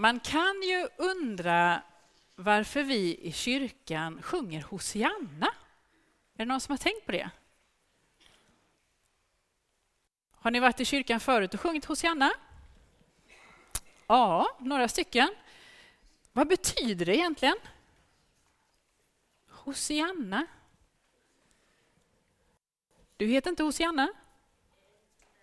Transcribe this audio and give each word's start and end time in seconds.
Man 0.00 0.20
kan 0.20 0.62
ju 0.62 0.88
undra 0.96 1.82
varför 2.34 2.82
vi 2.82 3.18
i 3.22 3.32
kyrkan 3.32 4.22
sjunger 4.22 4.62
Hosianna. 4.62 5.46
Är 6.34 6.38
det 6.38 6.44
någon 6.44 6.60
som 6.60 6.72
har 6.72 6.78
tänkt 6.78 7.06
på 7.06 7.12
det? 7.12 7.30
Har 10.30 10.50
ni 10.50 10.60
varit 10.60 10.80
i 10.80 10.84
kyrkan 10.84 11.20
förut 11.20 11.54
och 11.54 11.60
sjungit 11.60 11.84
Hosianna? 11.84 12.30
Ja, 14.06 14.56
några 14.60 14.88
stycken. 14.88 15.28
Vad 16.32 16.48
betyder 16.48 17.06
det 17.06 17.16
egentligen? 17.16 17.56
Hosianna? 19.48 20.46
Du 23.16 23.26
heter 23.26 23.50
inte 23.50 23.62
Hosianna? 23.62 24.08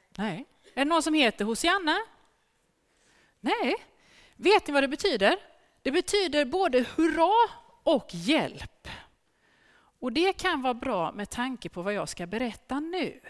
Nej. 0.10 0.46
Är 0.64 0.86
det 0.86 0.86
någon 0.86 1.04
som 1.04 1.14
heter 1.14 1.46
Hosianna? 1.46 2.00
Nej. 3.40 3.76
Vet 4.36 4.68
ni 4.68 4.74
vad 4.74 4.84
det 4.84 4.88
betyder? 4.88 5.38
Det 5.82 5.92
betyder 5.92 6.46
både 6.46 6.86
hurra 6.96 7.50
och 7.84 8.08
hjälp. 8.12 8.88
Och 10.00 10.12
det 10.12 10.34
kan 10.34 10.62
vara 10.62 10.74
bra 10.74 11.12
med 11.12 11.30
tanke 11.30 11.70
på 11.70 11.82
vad 11.82 11.94
jag 11.94 12.10
ska 12.10 12.26
berätta 12.26 12.80
nu. 12.80 13.22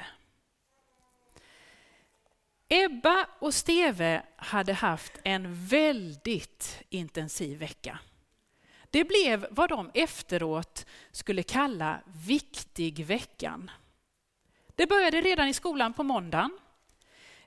Ebba 2.68 3.28
och 3.40 3.54
Steve 3.54 4.24
hade 4.36 4.74
haft 4.74 5.14
en 5.24 5.66
väldigt 5.66 6.84
intensiv 6.90 7.60
vecka. 7.60 8.00
Det 8.90 9.04
blev 9.04 9.48
vad 9.52 9.70
de 9.70 9.92
efteråt 9.94 10.86
skulle 11.12 11.44
kalla 11.44 12.00
Viktig 12.28 13.06
veckan. 13.06 13.72
Det 14.76 14.88
började 14.88 15.22
redan 15.22 15.48
i 15.48 15.54
skolan 15.54 15.94
på 15.94 16.04
måndagen. 16.04 16.60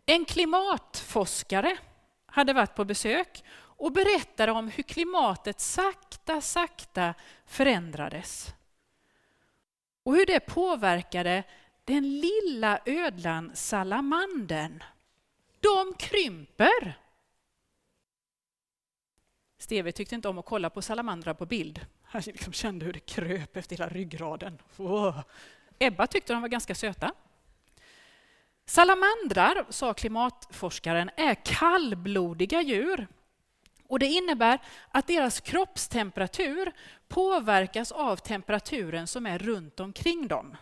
En 0.06 0.24
klimatforskare 0.24 1.78
hade 2.38 2.52
varit 2.52 2.74
på 2.74 2.84
besök 2.84 3.44
och 3.54 3.92
berättade 3.92 4.52
om 4.52 4.68
hur 4.68 4.82
klimatet 4.82 5.60
sakta, 5.60 6.40
sakta 6.40 7.14
förändrades. 7.46 8.54
Och 10.02 10.14
hur 10.14 10.26
det 10.26 10.40
påverkade 10.40 11.44
den 11.84 12.20
lilla 12.20 12.80
ödlan 12.86 13.50
salamandern. 13.54 14.82
De 15.60 15.94
krymper. 15.98 16.98
Steve 19.58 19.92
tyckte 19.92 20.14
inte 20.14 20.28
om 20.28 20.38
att 20.38 20.44
kolla 20.44 20.70
på 20.70 20.82
salamandrar 20.82 21.34
på 21.34 21.46
bild. 21.46 21.86
Han 22.02 22.22
liksom 22.26 22.52
kände 22.52 22.84
hur 22.86 22.92
det 22.92 23.00
kröp 23.00 23.56
efter 23.56 23.76
hela 23.76 23.88
ryggraden. 23.88 24.58
Wow. 24.76 25.22
Ebba 25.78 26.06
tyckte 26.06 26.32
de 26.32 26.42
var 26.42 26.48
ganska 26.48 26.74
söta. 26.74 27.12
Salamandrar, 28.68 29.66
sa 29.68 29.94
klimatforskaren, 29.94 31.10
är 31.16 31.34
kallblodiga 31.34 32.62
djur. 32.62 33.08
Och 33.86 33.98
det 33.98 34.06
innebär 34.06 34.58
att 34.90 35.06
deras 35.06 35.40
kroppstemperatur 35.40 36.72
påverkas 37.08 37.92
av 37.92 38.16
temperaturen 38.16 39.06
som 39.06 39.26
är 39.26 39.38
runt 39.38 39.80
omkring 39.80 40.28
dem. 40.28 40.56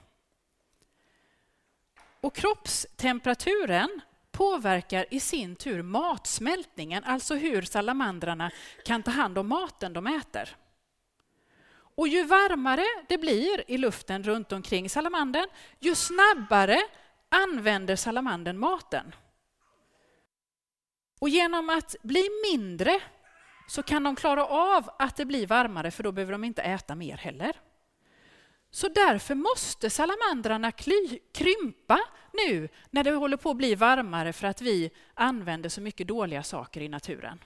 Och 2.20 2.34
kroppstemperaturen 2.34 4.00
påverkar 4.32 5.06
i 5.10 5.20
sin 5.20 5.56
tur 5.56 5.82
matsmältningen, 5.82 7.04
alltså 7.04 7.34
hur 7.34 7.62
salamandrarna 7.62 8.50
kan 8.84 9.02
ta 9.02 9.10
hand 9.10 9.38
om 9.38 9.48
maten 9.48 9.92
de 9.92 10.06
äter. 10.06 10.56
Och 11.96 12.08
ju 12.08 12.24
varmare 12.24 12.86
det 13.08 13.18
blir 13.18 13.70
i 13.70 13.78
luften 13.78 14.22
runt 14.22 14.52
omkring 14.52 14.90
salamandern, 14.90 15.48
ju 15.80 15.94
snabbare 15.94 16.82
använder 17.28 17.96
salamandern 17.96 18.58
maten. 18.58 19.14
Och 21.18 21.28
genom 21.28 21.70
att 21.70 21.96
bli 22.02 22.28
mindre 22.52 23.00
så 23.68 23.82
kan 23.82 24.02
de 24.02 24.16
klara 24.16 24.46
av 24.46 24.90
att 24.98 25.16
det 25.16 25.24
blir 25.24 25.46
varmare 25.46 25.90
för 25.90 26.02
då 26.02 26.12
behöver 26.12 26.32
de 26.32 26.44
inte 26.44 26.62
äta 26.62 26.94
mer 26.94 27.16
heller. 27.16 27.56
Så 28.70 28.88
därför 28.88 29.34
måste 29.34 29.90
salamandrarna 29.90 30.72
krympa 31.32 32.00
nu 32.32 32.68
när 32.90 33.04
det 33.04 33.10
håller 33.10 33.36
på 33.36 33.50
att 33.50 33.56
bli 33.56 33.74
varmare 33.74 34.32
för 34.32 34.46
att 34.46 34.60
vi 34.60 34.90
använder 35.14 35.68
så 35.68 35.80
mycket 35.80 36.08
dåliga 36.08 36.42
saker 36.42 36.80
i 36.80 36.88
naturen. 36.88 37.44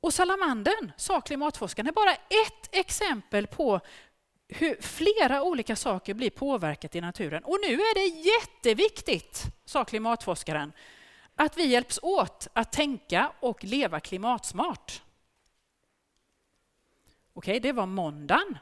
Och 0.00 0.14
salamandern, 0.14 0.92
sa 0.96 1.20
klimatforskaren, 1.20 1.86
är 1.88 1.92
bara 1.92 2.14
ett 2.14 2.68
exempel 2.72 3.46
på 3.46 3.80
hur 4.48 4.82
flera 4.82 5.42
olika 5.42 5.76
saker 5.76 6.14
blir 6.14 6.30
påverkat 6.30 6.96
i 6.96 7.00
naturen. 7.00 7.44
Och 7.44 7.58
nu 7.62 7.74
är 7.74 7.94
det 7.94 8.28
jätteviktigt, 8.28 9.42
sa 9.64 9.84
klimatforskaren, 9.84 10.72
att 11.36 11.56
vi 11.56 11.66
hjälps 11.66 11.98
åt 12.02 12.48
att 12.52 12.72
tänka 12.72 13.32
och 13.40 13.64
leva 13.64 14.00
klimatsmart. 14.00 15.02
Okej, 17.32 17.60
det 17.60 17.72
var 17.72 17.86
måndagen. 17.86 18.58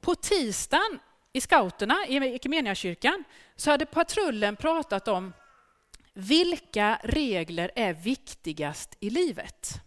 På 0.00 0.14
tisdagen 0.14 0.98
i 1.32 1.40
scouterna 1.40 2.06
i 2.08 2.16
Equmeniakyrkan 2.16 3.24
så 3.56 3.70
hade 3.70 3.86
patrullen 3.86 4.56
pratat 4.56 5.08
om 5.08 5.32
vilka 6.12 7.00
regler 7.02 7.70
är 7.74 7.92
viktigast 7.92 8.96
i 9.00 9.10
livet. 9.10 9.85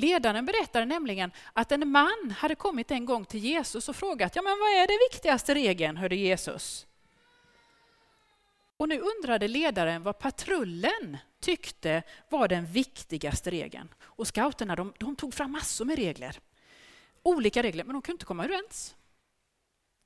Ledaren 0.00 0.46
berättade 0.46 0.84
nämligen 0.84 1.30
att 1.52 1.72
en 1.72 1.88
man 1.88 2.34
hade 2.38 2.54
kommit 2.54 2.90
en 2.90 3.04
gång 3.04 3.24
till 3.24 3.40
Jesus 3.40 3.88
och 3.88 3.96
frågat 3.96 4.36
ja, 4.36 4.42
men 4.42 4.58
vad 4.58 4.68
är 4.68 4.86
den 4.86 4.98
viktigaste 5.10 5.54
regeln, 5.54 5.96
hörde 5.96 6.16
Jesus. 6.16 6.86
Och 8.76 8.88
nu 8.88 9.00
undrade 9.00 9.48
ledaren 9.48 10.02
vad 10.02 10.18
patrullen 10.18 11.18
tyckte 11.40 12.02
var 12.28 12.48
den 12.48 12.66
viktigaste 12.66 13.50
regeln. 13.50 13.88
Och 14.02 14.26
scouterna 14.26 14.76
de, 14.76 14.92
de 14.98 15.16
tog 15.16 15.34
fram 15.34 15.52
massor 15.52 15.84
med 15.84 15.96
regler. 15.96 16.40
Olika 17.22 17.62
regler, 17.62 17.84
men 17.84 17.92
de 17.92 18.02
kunde 18.02 18.14
inte 18.14 18.24
komma 18.24 18.44
överens. 18.44 18.94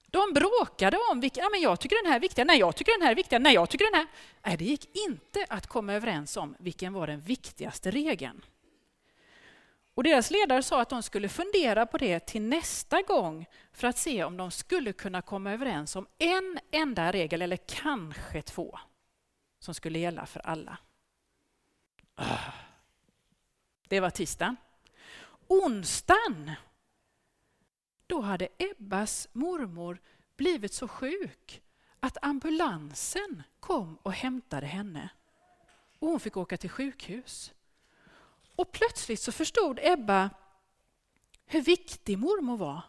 De 0.06 0.32
bråkade 0.32 0.98
om 1.10 1.20
vilka, 1.20 1.40
ja, 1.40 1.48
men 1.50 1.60
jag 1.60 1.80
tycker 1.80 2.02
den 2.02 2.06
här 2.06 2.16
är 2.16 2.20
viktig, 2.20 2.46
nej 2.46 2.58
jag 2.58 2.76
tycker 2.76 2.92
den 2.92 3.02
här 3.02 3.10
är 3.10 3.16
viktig, 3.16 3.40
nej 3.40 3.54
jag 3.54 3.70
tycker 3.70 3.84
den 3.84 3.94
här. 3.94 4.06
Nej, 4.46 4.56
det 4.56 4.64
gick 4.64 4.96
inte 4.96 5.46
att 5.48 5.66
komma 5.66 5.94
överens 5.94 6.36
om 6.36 6.56
vilken 6.58 6.92
var 6.92 7.06
den 7.06 7.20
viktigaste 7.20 7.90
regeln. 7.90 8.44
Och 9.94 10.02
deras 10.02 10.30
ledare 10.30 10.62
sa 10.62 10.80
att 10.80 10.88
de 10.88 11.02
skulle 11.02 11.28
fundera 11.28 11.86
på 11.86 11.98
det 11.98 12.26
till 12.26 12.42
nästa 12.42 13.02
gång 13.02 13.46
för 13.72 13.88
att 13.88 13.98
se 13.98 14.24
om 14.24 14.36
de 14.36 14.50
skulle 14.50 14.92
kunna 14.92 15.22
komma 15.22 15.52
överens 15.52 15.96
om 15.96 16.06
en 16.18 16.58
enda 16.70 17.12
regel, 17.12 17.42
eller 17.42 17.56
kanske 17.56 18.42
två, 18.42 18.78
som 19.58 19.74
skulle 19.74 19.98
gälla 19.98 20.26
för 20.26 20.40
alla. 20.40 20.78
Det 23.88 24.00
var 24.00 24.10
tisdagen. 24.10 24.56
Onsdagen, 25.48 26.52
då 28.06 28.20
hade 28.20 28.48
Ebbas 28.58 29.28
mormor 29.32 30.00
blivit 30.36 30.72
så 30.72 30.88
sjuk 30.88 31.62
att 32.00 32.24
ambulansen 32.24 33.42
kom 33.60 33.98
och 34.02 34.12
hämtade 34.12 34.66
henne. 34.66 35.08
Och 35.98 36.08
hon 36.08 36.20
fick 36.20 36.36
åka 36.36 36.56
till 36.56 36.70
sjukhus. 36.70 37.52
Och 38.56 38.72
plötsligt 38.72 39.20
så 39.20 39.32
förstod 39.32 39.80
Ebba 39.82 40.30
hur 41.46 41.62
viktig 41.62 42.18
mormor 42.18 42.56
var. 42.56 42.82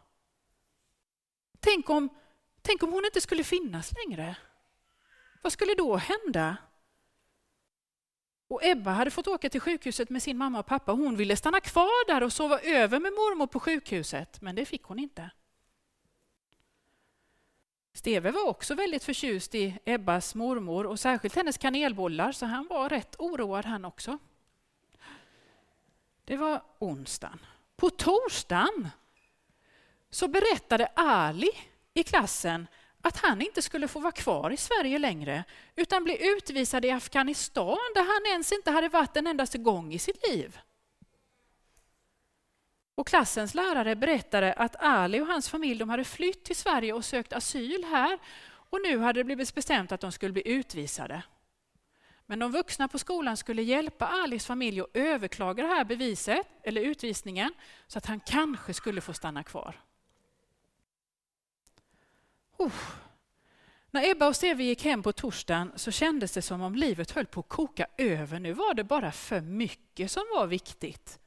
Tänk 1.60 1.90
om, 1.90 2.10
tänk 2.62 2.84
om 2.84 2.92
hon 2.92 3.06
inte 3.06 3.22
skulle 3.22 3.44
finnas 3.44 3.94
längre. 3.94 4.36
Vad 5.42 5.52
skulle 5.54 5.74
då 5.76 5.96
hända? 5.96 6.58
Och 8.48 8.64
Ebba 8.64 8.92
hade 8.92 9.12
fått 9.12 9.28
åka 9.28 9.50
till 9.50 9.62
sjukhuset 9.62 10.10
med 10.10 10.24
sin 10.24 10.38
mamma 10.38 10.60
och 10.60 10.66
pappa. 10.66 10.92
Hon 10.92 11.18
ville 11.18 11.36
stanna 11.36 11.60
kvar 11.60 12.08
där 12.08 12.24
och 12.24 12.34
sova 12.34 12.60
över 12.60 13.00
med 13.00 13.14
mormor 13.14 13.48
på 13.48 13.60
sjukhuset, 13.60 14.42
men 14.42 14.56
det 14.56 14.66
fick 14.66 14.84
hon 14.84 15.00
inte. 15.00 15.32
Steve 17.94 18.32
var 18.32 18.48
också 18.48 18.76
väldigt 18.76 19.04
förtjust 19.04 19.56
i 19.56 19.80
Ebbas 19.86 20.36
mormor 20.36 20.86
och 20.86 21.00
särskilt 21.00 21.36
hennes 21.36 21.58
kanelbollar, 21.58 22.32
så 22.32 22.46
han 22.46 22.68
var 22.68 22.90
rätt 22.90 23.16
oroad 23.20 23.66
han 23.66 23.86
också. 23.86 24.20
Det 26.26 26.38
var 26.38 26.64
onsdagen. 26.80 27.40
På 27.76 27.90
torsdagen 27.90 28.90
så 30.10 30.28
berättade 30.28 30.88
Ali 30.96 31.52
i 31.94 32.04
klassen 32.04 32.68
att 33.02 33.18
han 33.18 33.42
inte 33.42 33.62
skulle 33.62 33.88
få 33.88 34.00
vara 34.00 34.12
kvar 34.12 34.52
i 34.52 34.58
Sverige 34.58 35.00
längre 35.00 35.44
utan 35.76 36.04
bli 36.04 36.28
utvisad 36.38 36.86
i 36.86 36.92
Afghanistan 36.92 37.78
där 37.96 38.04
han 38.04 38.34
ens 38.34 38.52
inte 38.52 38.72
hade 38.72 38.90
varit 38.90 39.18
en 39.18 39.28
endaste 39.28 39.58
gång 39.58 39.94
i 39.94 40.00
sitt 40.00 40.28
liv. 40.28 40.60
Och 42.96 43.08
klassens 43.08 43.54
lärare 43.54 43.96
berättade 43.96 44.54
att 44.54 44.76
Ali 44.80 45.20
och 45.22 45.28
hans 45.28 45.50
familj 45.50 45.80
de 45.80 45.90
hade 45.90 46.04
flytt 46.04 46.44
till 46.44 46.56
Sverige 46.56 46.94
och 46.94 47.06
sökt 47.06 47.34
asyl 47.34 47.84
här 47.84 48.20
och 48.48 48.82
nu 48.82 49.00
hade 49.00 49.20
det 49.20 49.24
blivit 49.24 49.56
bestämt 49.56 49.92
att 49.92 50.02
de 50.02 50.12
skulle 50.12 50.34
bli 50.34 50.48
utvisade. 50.48 51.24
Men 52.26 52.40
de 52.40 52.52
vuxna 52.52 52.88
på 52.88 53.00
skolan 53.00 53.38
skulle 53.38 53.62
hjälpa 53.62 54.08
Alis 54.08 54.46
familj 54.46 54.82
att 54.82 54.90
överklaga 54.94 55.64
det 55.64 55.70
här 55.70 55.86
beviset, 55.86 56.48
eller 56.64 56.82
utvisningen, 56.82 57.54
så 57.88 57.98
att 57.98 58.06
han 58.06 58.20
kanske 58.20 58.74
skulle 58.74 59.02
få 59.02 59.14
stanna 59.14 59.44
kvar. 59.44 59.82
Oh. 62.58 62.72
När 63.92 64.12
Ebba 64.12 64.28
och 64.28 64.36
Steve 64.36 64.64
gick 64.64 64.84
hem 64.84 65.04
på 65.04 65.12
torsdagen 65.12 65.72
så 65.76 65.92
kändes 65.92 66.32
det 66.32 66.42
som 66.42 66.62
om 66.62 66.76
livet 66.76 67.12
höll 67.12 67.26
på 67.26 67.40
att 67.40 67.50
koka 67.50 67.88
över. 67.98 68.40
Nu 68.40 68.54
var 68.54 68.74
det 68.74 68.84
bara 68.84 69.12
för 69.12 69.42
mycket 69.42 70.12
som 70.12 70.24
var 70.36 70.48
viktigt. 70.48 71.20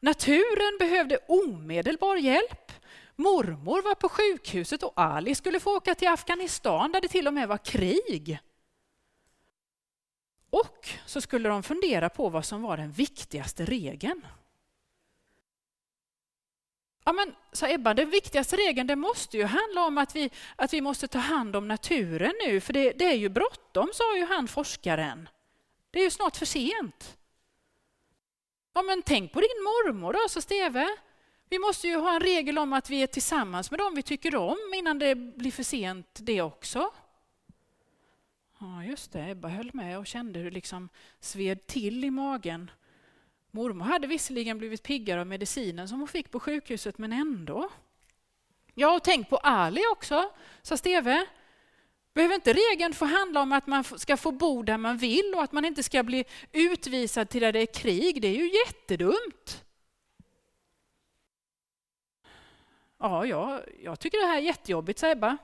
Naturen 0.00 0.78
behövde 0.78 1.18
omedelbar 1.28 2.16
hjälp. 2.16 2.72
Mormor 3.16 3.82
var 3.82 3.94
på 3.94 4.08
sjukhuset 4.08 4.82
och 4.82 4.92
Ali 4.96 5.34
skulle 5.34 5.60
få 5.60 5.76
åka 5.76 5.94
till 5.94 6.08
Afghanistan 6.08 6.92
där 6.92 7.00
det 7.00 7.08
till 7.08 7.26
och 7.26 7.34
med 7.34 7.48
var 7.48 7.58
krig. 7.58 8.38
Och 10.52 10.88
så 11.06 11.20
skulle 11.20 11.48
de 11.48 11.62
fundera 11.62 12.08
på 12.08 12.28
vad 12.28 12.44
som 12.44 12.62
var 12.62 12.76
den 12.76 12.92
viktigaste 12.92 13.64
regeln. 13.64 14.26
Ja, 17.04 17.12
men, 17.12 17.34
sa 17.52 17.68
Ebba, 17.68 17.94
den 17.94 18.10
viktigaste 18.10 18.56
regeln 18.56 18.86
det 18.86 18.96
måste 18.96 19.36
ju 19.36 19.44
handla 19.44 19.84
om 19.84 19.98
att 19.98 20.16
vi, 20.16 20.30
att 20.56 20.72
vi 20.72 20.80
måste 20.80 21.08
ta 21.08 21.18
hand 21.18 21.56
om 21.56 21.68
naturen 21.68 22.32
nu, 22.46 22.60
för 22.60 22.72
det, 22.72 22.92
det 22.92 23.04
är 23.04 23.16
ju 23.16 23.28
bråttom, 23.28 23.90
sa 23.94 24.16
ju 24.16 24.24
han 24.24 24.48
forskaren. 24.48 25.28
Det 25.90 25.98
är 25.98 26.04
ju 26.04 26.10
snart 26.10 26.36
för 26.36 26.46
sent. 26.46 27.18
Ja, 28.74 28.82
men 28.82 29.02
tänk 29.02 29.32
på 29.32 29.40
din 29.40 29.62
mormor 29.62 30.12
då, 30.12 30.28
sa 30.28 30.40
Steve. 30.40 30.88
Vi 31.48 31.58
måste 31.58 31.88
ju 31.88 31.96
ha 31.96 32.14
en 32.14 32.20
regel 32.20 32.58
om 32.58 32.72
att 32.72 32.90
vi 32.90 33.02
är 33.02 33.06
tillsammans 33.06 33.70
med 33.70 33.80
dem 33.80 33.94
vi 33.94 34.02
tycker 34.02 34.36
om 34.36 34.58
innan 34.74 34.98
det 34.98 35.14
blir 35.14 35.52
för 35.52 35.62
sent 35.62 36.18
det 36.20 36.42
också. 36.42 36.92
Ja, 38.62 38.84
just 38.84 39.12
det, 39.12 39.30
Ebba 39.30 39.48
höll 39.48 39.70
med 39.72 39.98
och 39.98 40.06
kände 40.06 40.38
hur 40.38 40.44
det 40.44 40.54
liksom 40.54 40.88
sved 41.20 41.66
till 41.66 42.04
i 42.04 42.10
magen. 42.10 42.70
Mormor 43.50 43.84
hade 43.84 44.06
visserligen 44.06 44.58
blivit 44.58 44.82
piggare 44.82 45.20
av 45.20 45.26
medicinen 45.26 45.88
som 45.88 45.98
hon 45.98 46.08
fick 46.08 46.30
på 46.30 46.40
sjukhuset, 46.40 46.98
men 46.98 47.12
ändå. 47.12 47.68
Ja, 48.74 48.96
och 48.96 49.04
tänk 49.04 49.28
på 49.28 49.36
Ali 49.36 49.80
också, 49.92 50.32
sa 50.62 50.76
Steve. 50.76 51.26
Behöver 52.14 52.34
inte 52.34 52.52
regeln 52.52 52.94
få 52.94 53.04
handla 53.04 53.42
om 53.42 53.52
att 53.52 53.66
man 53.66 53.84
ska 53.84 54.16
få 54.16 54.32
bo 54.32 54.62
där 54.62 54.78
man 54.78 54.98
vill 54.98 55.32
och 55.36 55.42
att 55.42 55.52
man 55.52 55.64
inte 55.64 55.82
ska 55.82 56.02
bli 56.02 56.24
utvisad 56.52 57.28
till 57.28 57.40
där 57.40 57.52
det 57.52 57.60
är 57.60 57.74
krig? 57.74 58.22
Det 58.22 58.28
är 58.28 58.36
ju 58.36 58.52
jättedumt. 58.66 59.64
Ja, 62.98 63.26
ja 63.26 63.60
jag 63.82 64.00
tycker 64.00 64.18
det 64.18 64.26
här 64.26 64.38
är 64.38 64.42
jättejobbigt, 64.42 64.98
sa 64.98 65.10
Ebba. 65.10 65.38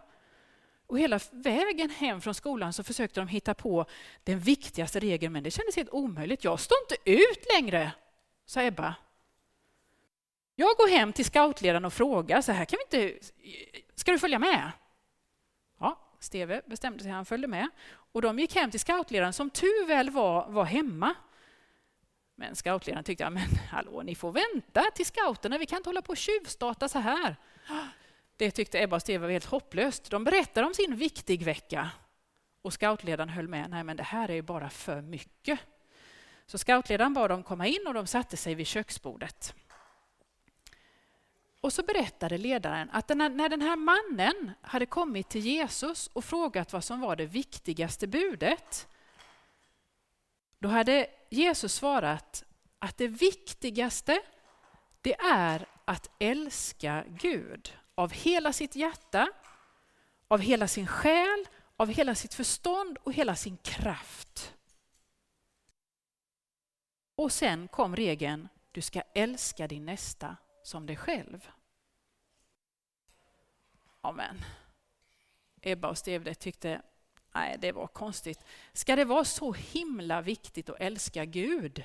Och 0.89 0.99
hela 0.99 1.21
vägen 1.31 1.91
hem 1.91 2.21
från 2.21 2.35
skolan 2.35 2.73
så 2.73 2.85
försökte 2.85 3.21
de 3.21 3.29
hitta 3.29 3.55
på 3.55 3.87
den 4.25 4.39
viktigaste 4.39 5.01
regeln, 5.01 5.33
men 5.33 5.43
det 5.43 5.51
kändes 5.51 5.77
helt 5.77 5.91
omöjligt. 5.91 6.45
Jag 6.45 6.61
står 6.61 6.77
inte 6.83 7.11
ut 7.11 7.47
längre, 7.53 7.93
sa 8.47 8.63
Ebba. 8.63 8.95
Jag 10.55 10.77
går 10.77 10.89
hem 10.89 11.13
till 11.13 11.25
scoutledaren 11.25 11.85
och 11.85 11.93
frågar, 11.93 12.41
så 12.41 12.53
här 12.53 12.65
kan 12.65 12.79
vi 12.91 12.99
inte... 12.99 13.27
Ska 13.95 14.13
du 14.13 14.19
följa 14.19 14.39
med? 14.39 14.73
Ja, 15.81 15.99
Steve 16.21 16.63
bestämde 16.67 17.03
sig, 17.03 17.13
han 17.13 17.25
följde 17.25 17.49
med. 17.49 17.69
Och 18.13 18.23
de 18.23 18.39
gick 18.39 18.55
hem 18.55 18.71
till 18.71 18.81
scoutledaren, 18.81 19.33
som 19.33 19.51
tur 19.51 19.87
väl 19.87 20.11
var, 20.11 20.49
var 20.49 20.65
hemma. 20.65 21.15
Men 22.35 22.57
scoutledaren 22.57 23.05
tyckte, 23.05 23.31
men 23.31 23.43
hallå, 23.71 24.03
ni 24.03 24.15
får 24.15 24.33
vänta 24.33 24.85
till 24.95 25.07
scouterna, 25.07 25.59
vi 25.59 25.67
kan 25.67 25.77
inte 25.77 25.89
hålla 25.89 26.03
på 26.03 26.11
och 26.11 26.17
tjuvstarta 26.17 26.89
så 26.89 26.99
här. 26.99 27.37
Det 28.39 28.51
tyckte 28.51 28.83
Ebba 28.83 28.97
och 28.97 29.03
Steve 29.03 29.19
var 29.19 29.31
helt 29.31 29.45
hopplöst. 29.45 30.11
De 30.11 30.25
berättade 30.25 30.67
om 30.67 30.75
sin 30.75 30.97
viktig 30.97 31.43
vecka 31.43 31.91
och 32.63 32.73
scoutledaren 32.73 33.29
höll 33.29 33.49
med. 33.49 33.71
Nej, 33.71 33.85
men 33.85 33.97
det 33.97 34.03
här 34.03 34.29
är 34.29 34.35
ju 34.35 34.43
bara 34.43 34.71
för 34.71 35.01
mycket. 35.01 35.61
Så 36.47 36.59
scoutledaren 36.59 37.15
bad 37.15 37.31
dem 37.31 37.43
komma 37.43 37.67
in 37.67 37.87
och 37.87 37.95
de 37.95 38.07
satte 38.07 38.37
sig 38.37 38.55
vid 38.55 38.67
köksbordet. 38.67 39.55
Och 41.61 41.73
så 41.73 41.83
berättade 41.83 42.39
ledaren 42.39 42.91
att 42.93 43.09
när 43.09 43.49
den 43.49 43.63
här 43.63 43.77
mannen 43.77 44.53
hade 44.61 44.87
kommit 44.87 45.29
till 45.29 45.41
Jesus 45.41 46.07
och 46.13 46.25
frågat 46.25 46.73
vad 46.73 46.85
som 46.85 47.01
var 47.01 47.17
det 47.17 47.27
viktigaste 47.27 48.07
budet, 48.07 48.89
då 50.59 50.69
hade 50.69 51.07
Jesus 51.31 51.75
svarat 51.75 52.45
att 52.79 52.99
det 52.99 53.09
viktigaste 53.09 54.21
det 55.01 55.21
är 55.21 55.67
att 55.85 56.11
älska 56.19 57.05
Gud 57.09 57.73
av 57.99 58.13
hela 58.13 58.53
sitt 58.53 58.77
hjärta, 58.77 59.29
av 60.29 60.41
hela 60.41 60.69
sin 60.69 60.87
själ, 60.87 61.49
av 61.77 61.89
hela 61.89 62.15
sitt 62.15 62.35
förstånd 62.35 62.99
och 63.03 63.13
hela 63.13 63.37
sin 63.37 63.57
kraft. 63.57 64.55
Och 67.15 67.33
sen 67.33 67.69
kom 67.69 67.97
regeln, 67.97 68.49
du 68.73 68.81
ska 68.81 69.03
älska 69.15 69.69
din 69.69 69.87
nästa 69.87 70.37
som 70.63 70.87
dig 70.87 70.97
själv. 70.97 71.51
Amen. 74.01 74.45
Ebba 75.63 75.89
och 75.89 75.99
Steve 75.99 76.35
tyckte, 76.35 76.83
nej 77.35 77.57
det 77.61 77.73
var 77.73 77.87
konstigt. 77.87 78.45
Ska 78.73 78.97
det 78.97 79.05
vara 79.05 79.25
så 79.25 79.53
himla 79.53 80.21
viktigt 80.21 80.71
att 80.71 80.81
älska 80.81 81.25
Gud? 81.25 81.85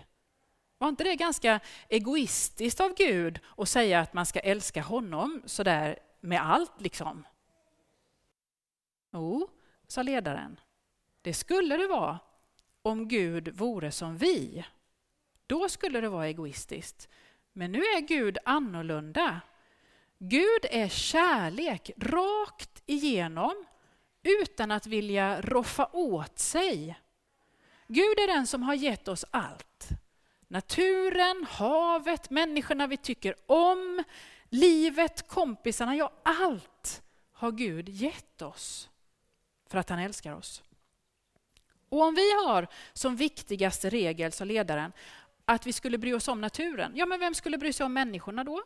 Var 0.84 0.90
inte 0.90 1.04
det 1.04 1.16
ganska 1.16 1.60
egoistiskt 1.90 2.80
av 2.80 2.94
Gud 2.94 3.40
att 3.58 3.70
säga 3.70 4.00
att 4.00 4.14
man 4.14 4.26
ska 4.26 4.40
älska 4.40 4.82
honom 4.82 5.42
sådär 5.46 6.00
med 6.22 6.42
allt 6.42 6.82
liksom? 6.82 7.28
Jo, 9.14 9.50
sa 9.88 10.04
ledaren. 10.04 10.60
Det 11.22 11.34
skulle 11.34 11.78
det 11.78 11.88
vara 11.88 12.20
om 12.82 13.08
Gud 13.08 13.58
vore 13.58 13.92
som 13.92 14.18
vi. 14.18 14.66
Då 15.48 15.70
skulle 15.70 16.02
det 16.02 16.10
vara 16.10 16.28
egoistiskt. 16.28 17.10
Men 17.54 17.72
nu 17.72 17.80
är 17.80 18.02
Gud 18.02 18.38
annorlunda. 18.46 19.42
Gud 20.18 20.66
är 20.72 20.88
kärlek 20.88 21.92
rakt 21.98 22.84
igenom 22.86 23.66
utan 24.24 24.72
att 24.72 24.88
vilja 24.88 25.42
roffa 25.42 25.90
åt 25.94 26.40
sig. 26.40 27.00
Gud 27.88 28.20
är 28.20 28.28
den 28.28 28.48
som 28.48 28.64
har 28.64 28.74
gett 28.74 29.08
oss 29.08 29.26
allt. 29.32 29.90
Naturen, 30.54 31.46
havet, 31.50 32.30
människorna 32.30 32.88
vi 32.88 32.98
tycker 32.98 33.36
om, 33.46 34.04
livet, 34.50 35.28
kompisarna, 35.28 35.96
ja 35.96 36.12
allt 36.24 37.04
har 37.32 37.52
Gud 37.52 37.90
gett 37.90 38.42
oss 38.42 38.90
för 39.70 39.78
att 39.78 39.90
han 39.90 40.00
älskar 40.00 40.34
oss. 40.34 40.64
Och 41.90 42.02
om 42.02 42.16
vi 42.16 42.32
har 42.34 42.68
som 42.94 43.16
viktigaste 43.16 43.90
regel, 43.90 44.32
sa 44.32 44.44
ledaren, 44.44 44.92
att 45.46 45.68
vi 45.68 45.74
skulle 45.74 45.98
bry 45.98 46.14
oss 46.14 46.28
om 46.28 46.42
naturen, 46.42 46.92
ja 46.96 47.06
men 47.06 47.20
vem 47.20 47.34
skulle 47.34 47.58
bry 47.58 47.74
sig 47.74 47.86
om 47.86 47.94
människorna 47.94 48.44
då? 48.44 48.64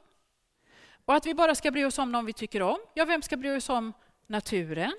Och 1.06 1.16
att 1.16 1.26
vi 1.26 1.34
bara 1.34 1.56
ska 1.56 1.72
bry 1.72 1.86
oss 1.86 1.98
om 1.98 2.12
dem 2.12 2.26
vi 2.26 2.34
tycker 2.34 2.62
om, 2.62 2.78
ja 2.94 3.06
vem 3.06 3.22
ska 3.22 3.38
bry 3.38 3.58
oss 3.58 3.70
om 3.70 3.94
naturen? 4.26 4.94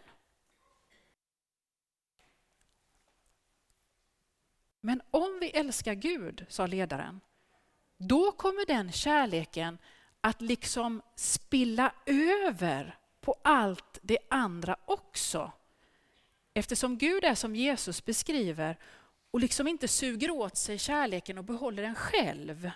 Men 4.80 5.02
om 5.10 5.38
vi 5.40 5.50
älskar 5.50 5.94
Gud, 5.94 6.46
sa 6.48 6.66
ledaren, 6.66 7.20
då 7.98 8.32
kommer 8.32 8.66
den 8.66 8.92
kärleken 8.92 9.78
att 10.20 10.40
liksom 10.40 11.02
spilla 11.14 11.92
över 12.06 12.98
på 13.20 13.36
allt 13.42 13.98
det 14.02 14.18
andra 14.30 14.76
också. 14.84 15.52
Eftersom 16.54 16.98
Gud 16.98 17.24
är 17.24 17.34
som 17.34 17.56
Jesus 17.56 18.04
beskriver 18.04 18.78
och 19.30 19.40
liksom 19.40 19.68
inte 19.68 19.88
suger 19.88 20.30
åt 20.30 20.56
sig 20.56 20.78
kärleken 20.78 21.38
och 21.38 21.44
behåller 21.44 21.82
den 21.82 21.94
själv. 21.94 22.70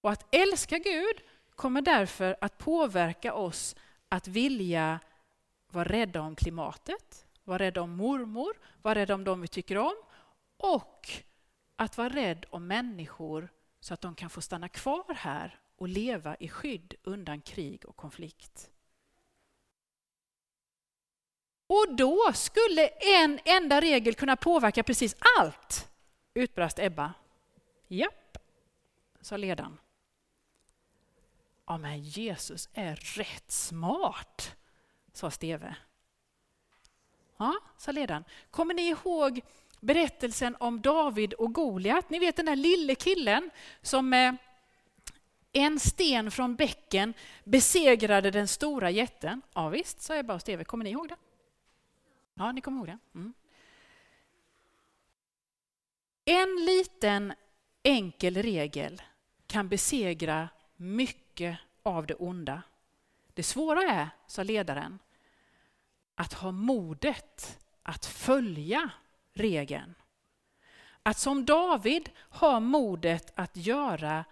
Och 0.00 0.10
att 0.10 0.34
älska 0.34 0.78
Gud 0.78 1.16
kommer 1.54 1.82
därför 1.82 2.36
att 2.40 2.58
påverka 2.58 3.34
oss 3.34 3.76
att 4.08 4.28
vilja 4.28 5.00
vara 5.68 5.84
rädda 5.84 6.20
om 6.20 6.36
klimatet, 6.36 7.26
vara 7.44 7.58
rädda 7.58 7.82
om 7.82 7.90
mormor, 7.90 8.56
vara 8.82 8.94
rädda 8.94 9.14
om 9.14 9.24
dem 9.24 9.40
vi 9.40 9.48
tycker 9.48 9.78
om 9.78 9.94
och 10.62 11.08
att 11.76 11.98
vara 11.98 12.08
rädd 12.08 12.46
om 12.50 12.66
människor 12.66 13.48
så 13.80 13.94
att 13.94 14.00
de 14.00 14.14
kan 14.14 14.30
få 14.30 14.40
stanna 14.40 14.68
kvar 14.68 15.14
här 15.14 15.60
och 15.76 15.88
leva 15.88 16.36
i 16.36 16.48
skydd 16.48 16.94
undan 17.02 17.40
krig 17.40 17.84
och 17.86 17.96
konflikt. 17.96 18.70
Och 21.66 21.96
då 21.96 22.32
skulle 22.34 22.88
en 22.88 23.40
enda 23.44 23.80
regel 23.80 24.14
kunna 24.14 24.36
påverka 24.36 24.82
precis 24.82 25.16
allt, 25.38 25.90
utbrast 26.34 26.78
Ebba. 26.78 27.14
Japp, 27.88 28.38
sa 29.20 29.36
ledaren. 29.36 29.78
Ja, 31.66 31.78
men 31.78 32.02
Jesus 32.02 32.68
är 32.72 32.96
rätt 32.96 33.50
smart, 33.50 34.56
sa 35.12 35.30
Steve. 35.30 35.76
Ja, 37.36 37.54
sa 37.78 37.92
ledaren. 37.92 38.24
Kommer 38.50 38.74
ni 38.74 38.88
ihåg 38.88 39.40
berättelsen 39.82 40.56
om 40.60 40.80
David 40.80 41.32
och 41.32 41.54
Goliat? 41.54 42.10
Ni 42.10 42.18
vet 42.18 42.36
den 42.36 42.46
där 42.46 42.56
lille 42.56 42.94
killen 42.94 43.50
som 43.82 44.08
med 44.08 44.36
en 45.52 45.80
sten 45.80 46.30
från 46.30 46.56
bäcken 46.56 47.14
besegrade 47.44 48.30
den 48.30 48.48
stora 48.48 48.90
jätten. 48.90 49.42
Ja, 49.54 49.68
visst, 49.68 50.02
sa 50.02 50.16
Ebba 50.16 50.34
och 50.34 50.40
Steve. 50.40 50.64
Kommer 50.64 50.84
ni 50.84 50.90
ihåg 50.90 51.08
det? 51.08 51.16
Ja, 52.34 52.52
ni 52.52 52.60
kommer 52.60 52.78
ihåg 52.78 52.86
det? 52.86 52.98
Mm. 53.14 53.32
En 56.24 56.64
liten 56.64 57.32
enkel 57.82 58.36
regel 58.36 59.02
kan 59.46 59.68
besegra 59.68 60.48
mycket 60.76 61.58
av 61.82 62.06
det 62.06 62.14
onda. 62.14 62.62
Det 63.34 63.42
svåra 63.42 63.82
är, 63.82 64.08
sa 64.26 64.42
ledaren, 64.42 64.98
att 66.14 66.32
ha 66.32 66.52
modet 66.52 67.58
att 67.82 68.06
följa 68.06 68.90
regeln. 69.34 69.94
Att 71.02 71.18
som 71.18 71.44
David 71.44 72.10
ha 72.30 72.60
modet 72.60 73.32
att 73.34 73.56
göra 73.56 74.24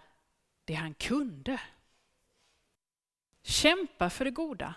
det 0.65 0.73
han 0.73 0.93
kunde. 0.93 1.61
Kämpa 3.43 4.09
för 4.09 4.25
det 4.25 4.31
goda. 4.31 4.73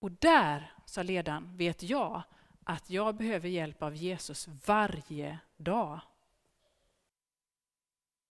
Och 0.00 0.12
där, 0.12 0.72
sa 0.86 1.02
ledaren, 1.02 1.56
vet 1.56 1.82
jag 1.82 2.22
att 2.64 2.90
jag 2.90 3.16
behöver 3.16 3.48
hjälp 3.48 3.82
av 3.82 3.94
Jesus 3.94 4.48
varje 4.66 5.38
dag. 5.56 6.00